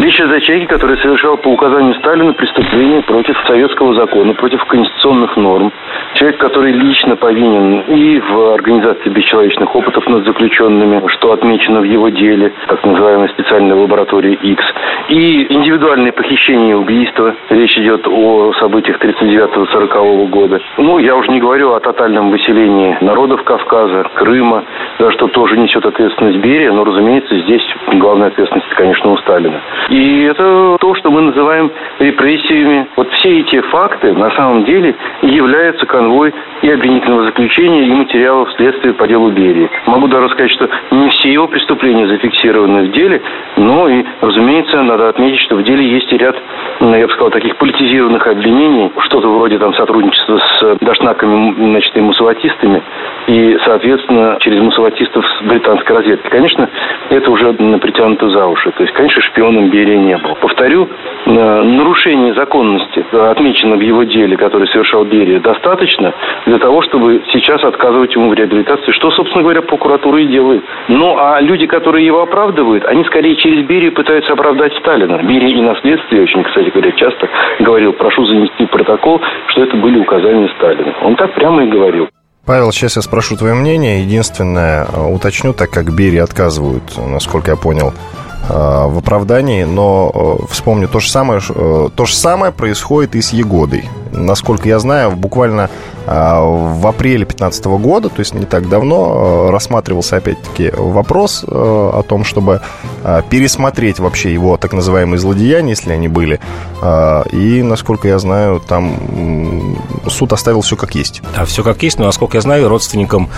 [0.00, 0.10] Берии.
[0.10, 5.36] Речь идет о человеке, который совершал по указанию Сталина преступления против советского закона, против конституционных
[5.36, 5.72] норм.
[6.14, 12.08] Человек, который лично повинен и в организации бесчеловечных опытов над заключенными, что отмечено в его
[12.08, 14.64] деле, так называемой специальной лаборатории X,
[15.08, 17.34] и индивидуальные похищения и убийства.
[17.50, 20.60] Речь идет о событиях 39-40 года.
[20.78, 24.64] Ну, я уже не говорю о тотальном выселении народов Кавказа, Крыма,
[24.98, 29.60] за что тоже несет ответственность Берия, но, разумеется, здесь главная ответственность, конечно, у Сталина.
[29.90, 32.86] И это то, что мы называем репрессиями.
[32.96, 38.92] Вот все эти факты на самом деле являются конвой и обвинительного заключения, и материалов следствия
[38.92, 39.68] по делу Берии.
[39.86, 43.20] Могу даже сказать, что не все его преступления зафиксированы в деле,
[43.60, 46.34] но и, разумеется, надо отметить, что в деле есть и ряд,
[46.80, 52.00] ну, я бы сказал, таких политизированных обвинений, что-то вроде там сотрудничества с дашнаками, значит, и
[52.00, 52.82] мусаватистами,
[53.26, 56.30] и, соответственно, через мусаватистов с британской разведкой.
[56.30, 56.70] Конечно,
[57.10, 58.70] это уже притянуто за уши.
[58.72, 60.36] То есть, конечно, шпионом Берия не был.
[60.36, 60.88] Повторю,
[61.26, 66.14] э, нарушение законности, э, отмечено в его деле, который совершал Берия, достаточно
[66.46, 70.64] для того, чтобы сейчас отказывать ему в реабилитации, что, собственно говоря, прокуратура и делает.
[70.88, 75.22] Ну, а люди, которые его оправдывают, они скорее через Берию пытаются оправдать Сталина.
[75.22, 77.28] Берия и наследствие очень, кстати говоря, часто
[77.60, 80.94] говорил, прошу занести протокол, что это были указания Сталина.
[81.02, 82.08] Он так прямо и говорил.
[82.46, 84.02] Павел, сейчас я спрошу твое мнение.
[84.02, 90.46] Единственное, э, уточню, так как Берии отказывают, насколько я понял, э, в оправдании, но э,
[90.50, 93.84] вспомню, то же самое, то же самое происходит и с Егодой.
[94.12, 95.70] Насколько я знаю, буквально
[96.06, 101.50] э, в апреле 2015 года, то есть не так давно, э, рассматривался опять-таки вопрос э,
[101.50, 102.60] о том, чтобы
[103.04, 106.40] э, пересмотреть вообще его так называемые злодеяния, если они были.
[106.82, 109.76] Э, И, насколько я знаю, там
[110.08, 111.22] суд оставил все как есть.
[111.34, 113.28] Да, все как есть, но, насколько я знаю, родственникам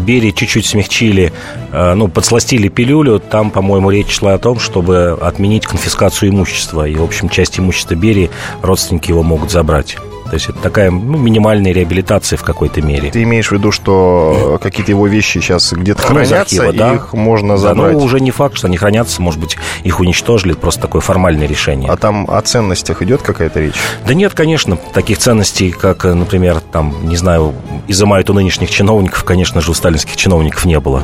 [0.00, 1.32] Берии чуть-чуть смягчили,
[1.72, 3.18] ну, подсластили пилюлю.
[3.18, 6.86] Там, по-моему, речь шла о том, чтобы отменить конфискацию имущества.
[6.86, 8.30] И, в общем, часть имущества Берии
[8.62, 9.96] родственники его могут забрать.
[10.32, 13.10] То есть это такая ну, минимальная реабилитация в какой-то мере.
[13.10, 16.92] Ты имеешь в виду, что какие-то его вещи сейчас где-то хранятся, архива, да.
[16.92, 17.92] и их можно Да, забрать?
[17.92, 21.90] ну, уже не факт, что они хранятся, может быть, их уничтожили, просто такое формальное решение.
[21.90, 23.74] А там о ценностях идет какая-то речь?
[24.06, 27.52] Да нет, конечно, таких ценностей, как, э, например, там, не знаю,
[27.86, 31.02] изымают у нынешних чиновников, конечно же, у сталинских чиновников не было.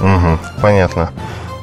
[0.00, 1.12] Угу, понятно.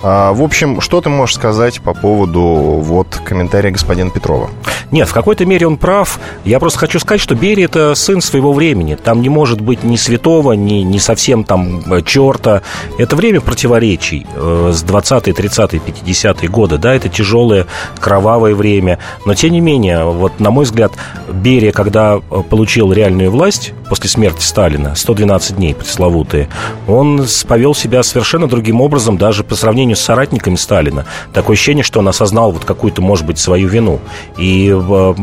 [0.03, 4.49] А, в общем, что ты можешь сказать по поводу вот комментария господина Петрова?
[4.91, 6.19] Нет, в какой-то мере он прав.
[6.43, 8.95] Я просто хочу сказать, что Берия– это сын своего времени.
[8.95, 12.61] Там не может быть ни святого, ни, ни совсем там э, черта.
[12.97, 16.77] Это время противоречий э, с 20-е, 30-е, 50-е годы.
[16.77, 17.67] Да, это тяжелое,
[17.99, 18.99] кровавое время.
[19.25, 20.91] Но, тем не менее, вот, на мой взгляд,
[21.29, 26.49] Берия, когда э, получил реальную власть после смерти Сталина, 112 дней пресловутые,
[26.87, 31.05] он повел себя совершенно другим образом, даже по сравнению с соратниками Сталина.
[31.33, 33.99] Такое ощущение, что он осознал вот какую-то, может быть, свою вину.
[34.37, 35.13] И э,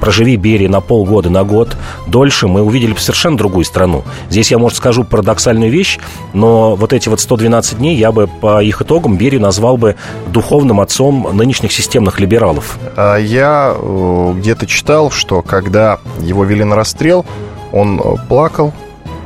[0.00, 4.04] проживи Берия на полгода, на год дольше, мы увидели бы совершенно другую страну.
[4.30, 5.98] Здесь я, может, скажу парадоксальную вещь,
[6.32, 9.96] но вот эти вот 112 дней я бы по их итогам Берию назвал бы
[10.28, 12.78] духовным отцом нынешних системных либералов.
[12.96, 17.24] А, Я э, где-то читал, что когда его вели на расстрел,
[17.72, 18.72] он э, плакал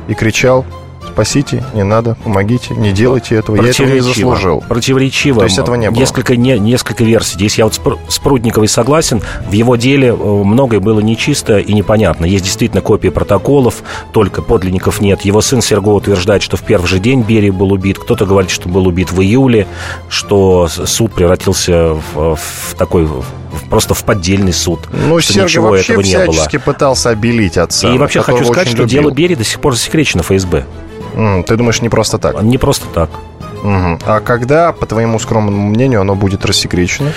[0.07, 0.65] и кричал
[1.17, 4.63] «Спасите, не надо, помогите, не делайте этого, я этого не заслужил».
[4.67, 5.39] Противоречиво.
[5.39, 5.99] То есть этого не было?
[5.99, 7.33] Несколько, не, несколько версий.
[7.33, 9.23] Здесь я вот с Пр- с Прудниковой согласен.
[9.49, 12.25] В его деле э, многое было нечисто и непонятно.
[12.25, 13.81] Есть действительно копии протоколов,
[14.13, 15.21] только подлинников нет.
[15.21, 17.97] Его сын Серго утверждает, что в первый же день Берия был убит.
[17.97, 19.65] Кто-то говорит, что был убит в июле,
[20.09, 23.09] что суд превратился в, в такой
[23.71, 24.81] просто в поддельный суд.
[24.91, 26.59] Ну, что Серго ничего вообще этого не было.
[26.63, 27.91] пытался обелить отца.
[27.91, 29.15] И вообще хочу сказать, что дело любил.
[29.15, 30.65] Берии до сих пор засекречено ФСБ.
[31.47, 32.41] Ты думаешь, не просто так?
[32.41, 33.09] Не просто так.
[33.63, 33.99] Мгм.
[34.05, 37.11] А когда, по твоему скромному мнению, оно будет рассекречено?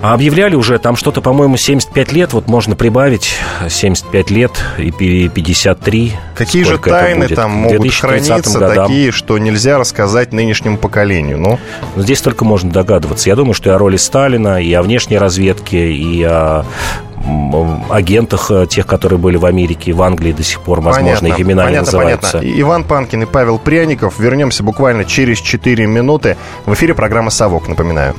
[0.00, 3.34] А объявляли уже, там что-то, по-моему, 75 лет, вот можно прибавить
[3.68, 6.12] 75 лет и 53.
[6.36, 8.86] Какие же тайны там могут храниться годам.
[8.86, 11.38] такие, что нельзя рассказать нынешнему поколению?
[11.38, 11.58] Ну?
[11.96, 13.28] Здесь только можно догадываться.
[13.28, 16.64] Я думаю, что и о роли Сталина, и о внешней разведке, и о
[17.90, 21.40] агентах э, тех, которые были в Америке, в Англии до сих пор, возможно, понятно, их
[21.40, 22.38] имена понятно, не называются.
[22.38, 22.60] Понятно.
[22.60, 24.18] Иван Панкин и Павел Пряников.
[24.18, 26.36] Вернемся буквально через 4 минуты.
[26.66, 28.14] В эфире программа «Совок», напоминаю.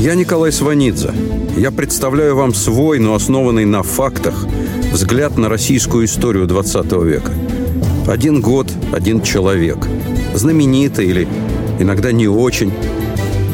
[0.00, 1.12] Я Николай Сванидзе.
[1.56, 4.46] Я представляю вам свой, но основанный на фактах,
[4.90, 7.32] взгляд на российскую историю 20 века.
[8.08, 9.86] Один год, один человек.
[10.34, 11.28] Знаменитый или
[11.78, 12.72] иногда не очень,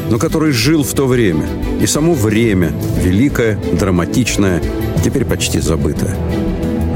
[0.09, 1.47] но который жил в то время.
[1.81, 4.61] И само время, великое, драматичное,
[5.03, 6.15] теперь почти забытое.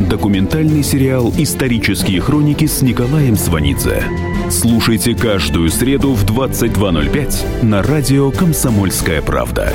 [0.10, 4.04] Документальный сериал «Исторические хроники» с Николаем Сванидзе.
[4.50, 9.74] Слушайте каждую среду в 22.05 на радио «Комсомольская правда».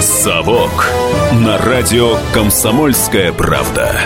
[0.00, 0.86] «Совок»
[1.32, 4.00] на радио «Комсомольская правда».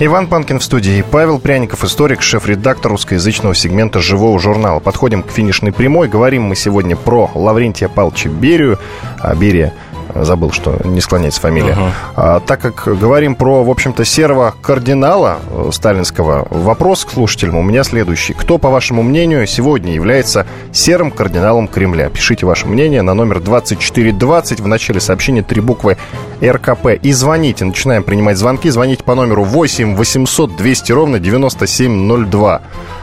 [0.00, 1.04] Иван Панкин в студии.
[1.08, 4.80] Павел Пряников, историк, шеф-редактор русскоязычного сегмента «Живого журнала».
[4.80, 6.08] Подходим к финишной прямой.
[6.08, 8.80] Говорим мы сегодня про Лаврентия Павловича Берию.
[9.20, 9.72] А Берия
[10.14, 11.72] забыл, что не склоняется фамилия.
[11.72, 11.90] Uh-huh.
[12.16, 17.62] А, так как говорим про, в общем-то, серого кардинала э, сталинского, вопрос к слушателям у
[17.62, 18.34] меня следующий.
[18.34, 22.08] Кто, по вашему мнению, сегодня является серым кардиналом Кремля?
[22.08, 24.60] Пишите ваше мнение на номер 2420.
[24.60, 25.96] В начале сообщения три буквы
[26.42, 26.88] РКП.
[27.02, 27.64] И звоните.
[27.64, 28.70] Начинаем принимать звонки.
[28.70, 32.62] Звоните по номеру 8 800 200 ровно 9702.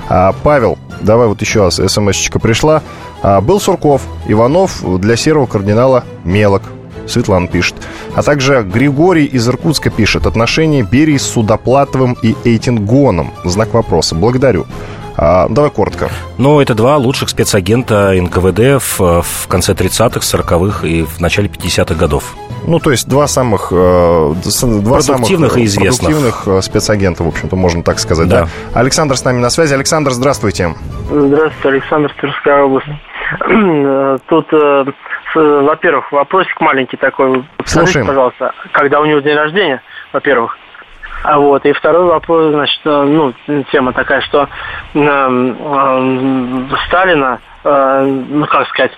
[0.10, 2.82] А, Павел, давай вот еще раз смс-очка пришла.
[3.22, 6.64] А, был Сурков, Иванов для серого кардинала Мелок.
[7.12, 7.76] Светлана пишет.
[8.16, 10.26] А также Григорий из Иркутска пишет.
[10.26, 13.32] Отношения Берии с Судоплатовым и Эйтингоном.
[13.44, 14.16] Знак вопроса.
[14.16, 14.66] Благодарю.
[15.18, 16.10] А, давай коротко.
[16.38, 21.96] Ну, это два лучших спецагента НКВД в, в конце 30-х, 40-х и в начале 50-х
[21.96, 22.36] годов.
[22.66, 23.70] Ну, то есть два самых...
[23.72, 26.10] Э, два продуктивных самых, и известных.
[26.10, 28.48] Продуктивных э, спецагента, в общем-то, можно так сказать, да.
[28.74, 28.80] да?
[28.80, 29.74] Александр с нами на связи.
[29.74, 30.74] Александр, здравствуйте.
[31.10, 32.88] Здравствуйте, Александр, Тверская область.
[34.28, 34.48] Тут
[35.36, 37.44] во-первых, вопросик маленький такой.
[37.66, 38.08] Скажите, Слушаем.
[38.08, 39.82] пожалуйста, когда у него день рождения,
[40.14, 40.58] во-первых.
[41.24, 43.34] А вот, и второй вопрос, значит, э, ну,
[43.72, 44.48] тема такая, что
[44.94, 48.92] э, э, Сталина, э, ну, как сказать,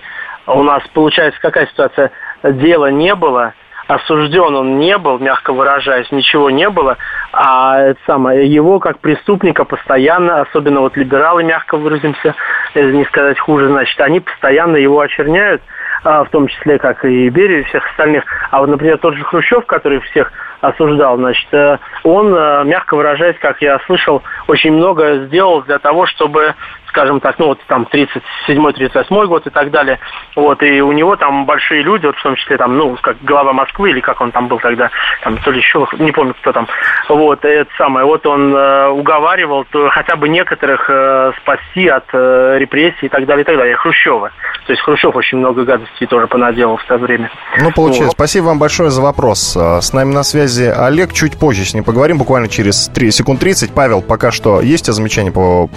[0.46, 2.12] у нас получается какая ситуация?
[2.42, 3.52] Дела не было,
[3.86, 6.96] осужден он не был, мягко выражаясь, ничего не было,
[7.32, 12.34] а это самое, его как преступника постоянно, особенно вот либералы, мягко выразимся,
[12.74, 15.62] не сказать хуже, значит, они постоянно его очерняют,
[16.04, 18.24] в том числе, как и Берия и всех остальных.
[18.50, 20.30] А вот, например, тот же Хрущев, который всех
[20.68, 26.06] осуждал, значит, э, он, э, мягко выражаясь, как я слышал, очень много сделал для того,
[26.06, 26.54] чтобы
[26.94, 29.98] скажем так, ну вот там 37-38 год и так далее.
[30.36, 33.52] Вот, и у него там большие люди, вот в том числе там, ну, как глава
[33.52, 34.90] Москвы, или как он там был тогда,
[35.22, 36.68] там, то ли еще, не помню, кто там.
[37.08, 42.58] Вот, это самое, вот он э, уговаривал то, хотя бы некоторых э, спасти от э,
[42.58, 43.76] репрессий и так далее, и так далее.
[43.76, 44.30] Хрущева.
[44.66, 47.28] То есть Хрущев очень много гадостей тоже понаделал в то время.
[47.60, 48.04] Ну, получается.
[48.04, 48.12] Вот.
[48.12, 49.56] Спасибо вам большое за вопрос.
[49.56, 51.12] Э, с нами на связи Олег.
[51.12, 53.70] Чуть позже с ним поговорим, буквально через 3 секунд 30.
[53.70, 55.68] Павел, пока что есть замечания по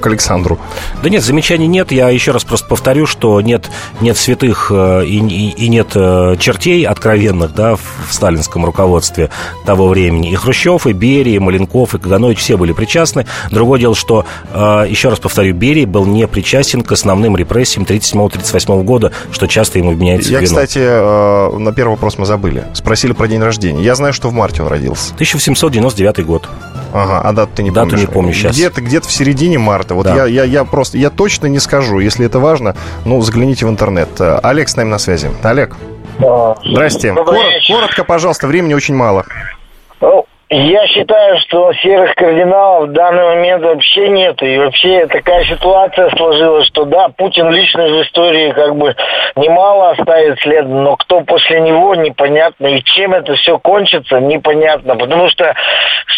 [0.00, 0.58] к Александру.
[1.02, 1.92] Да нет, замечаний нет.
[1.92, 6.36] Я еще раз просто повторю, что нет, нет святых э, и, и, и нет э,
[6.38, 9.30] чертей откровенных да, в, в сталинском руководстве
[9.64, 10.30] того времени.
[10.30, 13.26] И Хрущев, и Берия, и Маленков, и Каганович все были причастны.
[13.50, 18.82] Другое дело, что, э, еще раз повторю, Берия был не причастен к основным репрессиям 37-38
[18.84, 20.54] года, что часто ему вменяется Я, в вину.
[20.54, 22.64] кстати, на первый вопрос мы забыли.
[22.74, 23.82] Спросили про день рождения.
[23.82, 25.12] Я знаю, что в марте он родился.
[25.14, 26.48] 1899 год.
[26.92, 28.00] Ага, а дату ты не дату помнишь?
[28.00, 28.56] Дату не помню сейчас.
[28.56, 29.94] Где-то где в середине марта.
[29.94, 30.14] Вот да.
[30.14, 31.98] я, я, я просто, я точно не скажу.
[31.98, 34.08] Если это важно, ну, загляните в интернет.
[34.20, 35.30] Олег с нами на связи.
[35.42, 35.76] Олег.
[36.64, 37.12] Здрасте.
[37.12, 39.24] Корот, коротко, пожалуйста, времени очень мало.
[40.00, 44.40] Ну, я считаю, что серых кардиналов в данный момент вообще нет.
[44.42, 48.94] И вообще такая ситуация сложилась, что да, Путин лично в истории как бы
[49.34, 52.68] немало оставит след, но кто после него, непонятно.
[52.68, 54.94] И чем это все кончится, непонятно.
[54.94, 55.52] Потому что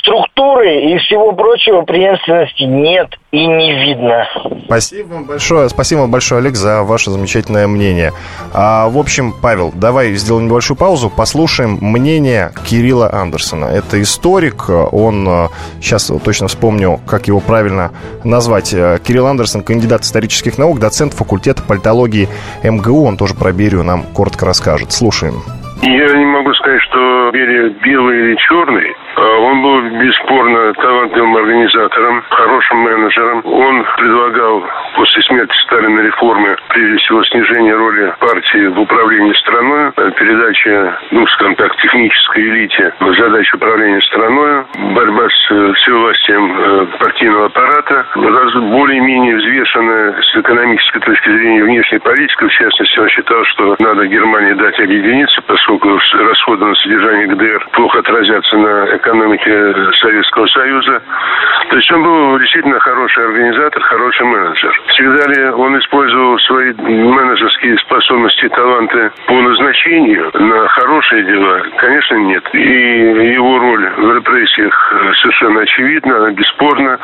[0.00, 4.26] структуры и всего прочего преемственности нет и не видно.
[4.66, 5.68] Спасибо вам большое.
[5.68, 8.12] Спасибо вам большое, Олег, за ваше замечательное мнение.
[8.52, 13.66] А, в общем, Павел, давай сделаем небольшую паузу, послушаем мнение Кирилла Андерсона.
[13.66, 15.48] Это историк, он,
[15.80, 17.92] сейчас точно вспомню, как его правильно
[18.24, 18.70] назвать.
[18.70, 22.28] Кирилл Андерсон, кандидат исторических наук, доцент факультета политологии
[22.64, 23.04] МГУ.
[23.04, 24.90] Он тоже про Берию нам коротко расскажет.
[24.90, 25.34] Слушаем.
[25.82, 28.96] Я не могу сказать, что Берия белый или черный.
[29.20, 33.42] А он был бесспорно талантливым организатором, хорошим менеджером.
[33.44, 34.64] Он предлагал
[34.94, 41.56] после смерти Сталина реформы, прежде всего, снижение роли партии в управлении страной, передача, ну, скажем
[41.56, 44.64] так, технической элите задач управления страной,
[44.94, 52.44] борьба с э, всевластием э, партийного аппарата, более-менее взвешенная с экономической точки зрения внешней политики.
[52.44, 57.98] В частности, он считал, что надо Германии дать объединиться, поскольку расходы на содержание ГДР плохо
[57.98, 59.07] отразятся на экономике
[60.00, 61.02] Советского Союза.
[61.70, 64.82] То есть он был действительно хороший организатор, хороший менеджер.
[64.88, 71.62] Всегда ли он использовал свои менеджерские способности и таланты по назначению на хорошие дела?
[71.76, 72.44] Конечно, нет.
[72.52, 76.98] И его роль в репрессиях совершенно очевидна, она бесспорна.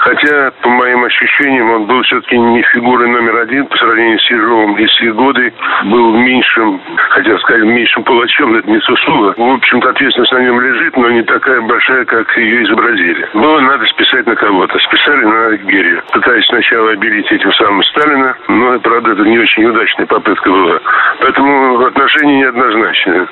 [0.00, 4.76] Хотя, по моим ощущениям, он был все-таки не фигурой номер один по сравнению с Ежовым
[4.76, 5.52] и с Егодой.
[5.84, 6.80] Был меньшим,
[7.10, 9.34] хотел сказать, меньшим палачом, это не сусула.
[9.36, 13.28] В общем-то, ответственность на нем лежит, но не такая большая, как ее изобразили.
[13.34, 14.78] Было надо списать на кого-то.
[14.78, 16.02] Списали на Герия.
[16.12, 20.80] Пытаясь сначала обелить этим самым Сталина, но, правда, это не очень удачная попытка была.
[21.20, 23.26] Поэтому отношения неоднозначные.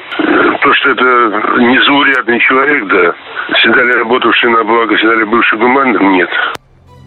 [0.60, 1.04] То, что это
[1.58, 3.14] незаурядный человек, да.
[3.54, 6.30] Всегда ли работавший на благо, всегда ли бывший гуманным, нет.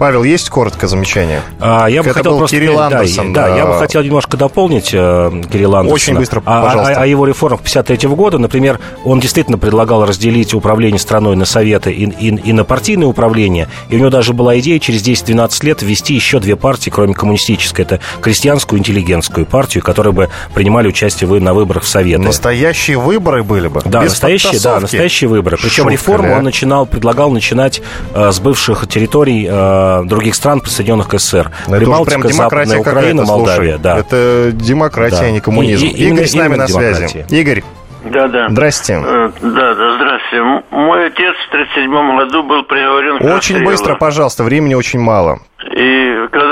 [0.01, 1.43] Павел, есть коротко замечание?
[1.59, 2.57] А, я бы Это хотел был просто...
[2.57, 3.33] Кирилл да, Андерсон.
[3.33, 5.93] Да, я бы хотел немножко дополнить э, Кирилла Андерсона.
[5.93, 6.93] Очень быстро, А- пожалуйста.
[6.95, 11.91] О, о его реформах 53 года, например, он действительно предлагал разделить управление страной на советы
[11.91, 13.67] и, и- и на партийное управление.
[13.89, 17.85] И у него даже была идея через 10-12 лет ввести еще две партии, кроме коммунистической.
[17.85, 22.23] Это крестьянскую и интеллигентскую партию, которые бы принимали участие вы- на выборах в советы.
[22.23, 23.83] Настоящие выборы были бы.
[23.85, 25.57] Да, без настоящие, да, настоящие выборы.
[25.57, 26.37] Причем Шутка, реформу да?
[26.39, 27.83] он начинал, предлагал начинать
[28.15, 31.51] э, с бывших территорий э, других стран, присоединенных к СССР.
[31.67, 33.37] Ну, это уж прям Прибалтика, демократия Западная Украина, слушай.
[33.37, 33.97] Молдавия, да.
[33.97, 35.25] Это демократия, Да.
[35.25, 35.85] а не коммунизм.
[35.85, 36.99] И- и- Игорь с нами на связи.
[37.07, 37.25] демократия.
[37.29, 37.63] Игорь,
[38.05, 38.49] Да, да.
[38.49, 38.93] здрасте.
[38.93, 40.37] Э, Да, да, здравствуйте.
[40.37, 43.65] М- Мой отец в 1937 году был приговорен к Очень расстрелу.
[43.65, 45.39] быстро, пожалуйста, времени очень мало.
[45.75, 46.00] И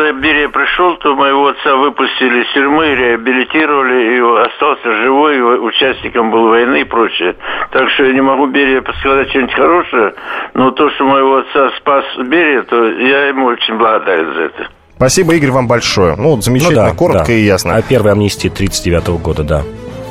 [0.09, 6.31] когда Берия пришел, то моего отца выпустили из тюрьмы, реабилитировали, и остался живой, и участником
[6.31, 7.35] был войны и прочее.
[7.71, 10.13] Так что я не могу Берия сказать что-нибудь хорошее,
[10.53, 14.67] но то, что моего отца спас Берия, то я ему очень благодарен за это.
[14.95, 16.15] Спасибо, Игорь, вам большое.
[16.17, 17.33] Ну, замечательно, Ну да, коротко да.
[17.33, 17.75] и ясно.
[17.75, 19.61] А первая амнистия 39 года, да.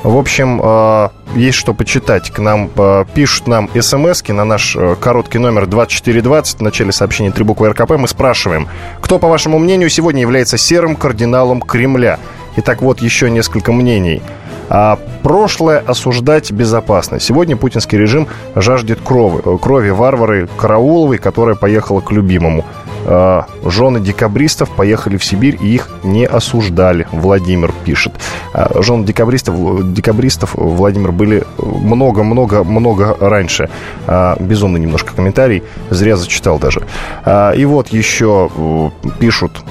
[0.05, 2.31] В общем, э, есть что почитать.
[2.31, 6.59] К нам э, пишут нам смс на наш э, короткий номер 2420.
[6.59, 8.69] В начале сообщения три буквы РКП мы спрашиваем,
[9.01, 12.21] кто, по вашему мнению, сегодня является серым кардиналом Кремля?
[12.57, 14.23] Итак, вот еще несколько мнений.
[14.69, 17.19] А прошлое осуждать безопасно.
[17.19, 19.43] Сегодня путинский режим жаждет крови.
[19.59, 22.65] Крови варвары Карауловой, которая поехала к любимому.
[23.11, 27.07] А, Жены декабристов поехали в Сибирь и их не осуждали.
[27.11, 28.13] Владимир пишет.
[28.53, 33.71] А, Жены декабристов, декабристов Владимир были много-много-много раньше.
[34.07, 35.63] А, Безумный немножко комментарий.
[35.89, 36.83] Зря зачитал даже.
[37.57, 39.63] И вот еще пишут.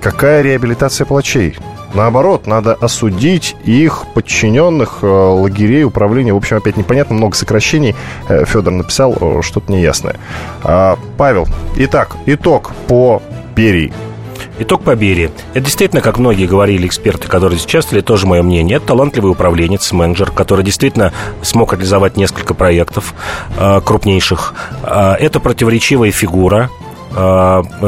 [0.00, 1.56] Какая реабилитация палачей?
[1.94, 6.32] Наоборот, надо осудить их подчиненных э, лагерей управления.
[6.32, 7.94] В общем, опять непонятно, много сокращений.
[8.28, 10.16] Э, Федор написал э, что-то неясное.
[10.62, 13.22] А, Павел, итак, итог по
[13.54, 13.92] Берии.
[14.58, 15.30] Итог по Берии.
[15.54, 18.76] Это действительно, как многие говорили эксперты, которые здесь участвовали, тоже мое мнение.
[18.76, 21.12] Это талантливый управленец, менеджер, который действительно
[21.42, 23.14] смог реализовать несколько проектов
[23.58, 24.54] э, крупнейших.
[24.82, 26.70] Э, это противоречивая фигура,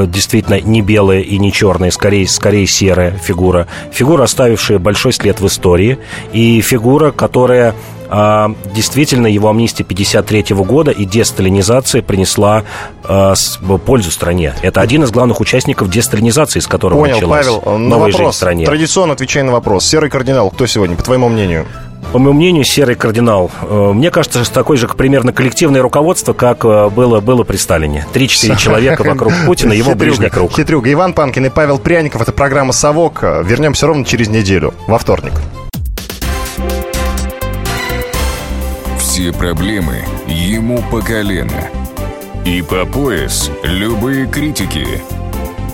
[0.07, 3.67] действительно не белая и не черная, скорее, скорее серая фигура.
[3.93, 5.99] Фигура, оставившая большой след в истории.
[6.33, 7.75] И фигура, которая
[8.11, 12.65] а, действительно его амнистия 53 года и десталинизация принесла
[13.03, 14.55] а, с- пользу стране.
[14.63, 17.63] Это один из главных участников десталинизации, с которого Понял, началась Павел.
[17.79, 18.67] На новая жизнь в вопрос, стране.
[18.67, 19.87] традиционно отвечай на вопрос.
[19.87, 21.67] Серый кардинал, кто сегодня, по твоему мнению?
[22.15, 23.51] По моему мнению, серый кардинал.
[23.63, 28.07] Э, Мне кажется, что такое же примерно коллективное руководство, как э, было, было при Сталине.
[28.13, 30.53] Три-четыре человека вокруг Путина, его Хитрюга, ближний круг.
[30.53, 30.93] Хитрюга.
[30.93, 32.23] Иван Панкин и Павел Пряников.
[32.23, 33.25] Это программа «Совок».
[33.25, 35.33] Вернемся ровно через неделю, во вторник.
[39.01, 41.69] Все проблемы ему по колено.
[42.45, 44.87] И по пояс любые критики.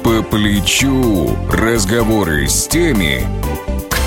[0.02, 3.26] По плечу разговоры с теми,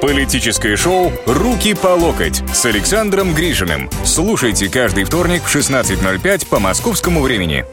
[0.00, 3.88] Политическое шоу «Руки по локоть» с Александром Грижиным.
[4.04, 7.64] Слушайте каждый вторник в 16.05 по московскому времени.